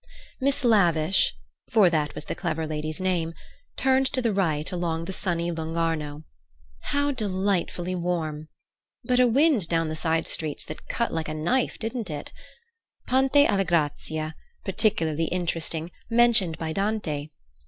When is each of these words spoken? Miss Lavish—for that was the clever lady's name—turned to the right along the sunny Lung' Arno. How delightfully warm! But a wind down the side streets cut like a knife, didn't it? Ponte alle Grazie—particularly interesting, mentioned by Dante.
Miss 0.39 0.63
Lavish—for 0.63 1.87
that 1.91 2.15
was 2.15 2.25
the 2.25 2.33
clever 2.33 2.65
lady's 2.65 2.99
name—turned 2.99 4.07
to 4.07 4.19
the 4.19 4.33
right 4.33 4.71
along 4.71 5.05
the 5.05 5.13
sunny 5.13 5.51
Lung' 5.51 5.77
Arno. 5.77 6.23
How 6.85 7.11
delightfully 7.11 7.93
warm! 7.93 8.49
But 9.03 9.19
a 9.19 9.27
wind 9.27 9.67
down 9.69 9.89
the 9.89 9.95
side 9.95 10.27
streets 10.27 10.65
cut 10.87 11.13
like 11.13 11.29
a 11.29 11.35
knife, 11.35 11.77
didn't 11.77 12.09
it? 12.09 12.33
Ponte 13.05 13.35
alle 13.37 13.63
Grazie—particularly 13.63 15.25
interesting, 15.25 15.91
mentioned 16.09 16.57
by 16.57 16.73
Dante. 16.73 17.29